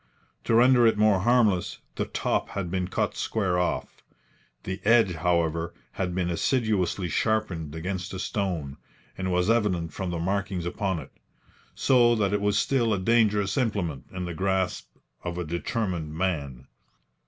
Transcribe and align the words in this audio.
To 0.45 0.55
render 0.55 0.87
it 0.87 0.97
more 0.97 1.19
harmless, 1.19 1.77
the 1.93 2.05
top 2.05 2.49
had 2.49 2.71
been 2.71 2.87
cut 2.87 3.15
square 3.15 3.59
off. 3.59 4.01
The 4.63 4.81
edge, 4.83 5.13
however, 5.13 5.75
had 5.91 6.15
been 6.15 6.31
assiduously 6.31 7.07
sharpened 7.07 7.75
against 7.75 8.11
a 8.15 8.17
stone, 8.17 8.77
as 9.15 9.27
was 9.27 9.47
evident 9.51 9.93
from 9.93 10.09
the 10.09 10.17
markings 10.17 10.65
upon 10.65 10.97
it, 10.97 11.11
so 11.75 12.15
that 12.15 12.33
it 12.33 12.41
was 12.41 12.57
still 12.57 12.95
a 12.95 12.99
dangerous 12.99 13.57
implement 13.57 14.05
in 14.11 14.25
the 14.25 14.33
grasp 14.33 14.87
of 15.23 15.37
a 15.37 15.43
determined 15.45 16.15
man. 16.15 16.65